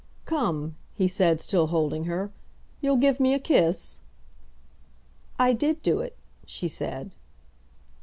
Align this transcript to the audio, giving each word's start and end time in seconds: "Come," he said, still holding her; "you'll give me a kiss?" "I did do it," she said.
"Come," 0.25 0.77
he 0.95 1.07
said, 1.07 1.39
still 1.41 1.67
holding 1.67 2.05
her; 2.05 2.31
"you'll 2.81 2.97
give 2.97 3.19
me 3.19 3.35
a 3.35 3.39
kiss?" 3.39 3.99
"I 5.37 5.53
did 5.53 5.83
do 5.83 5.99
it," 5.99 6.17
she 6.47 6.67
said. 6.67 7.11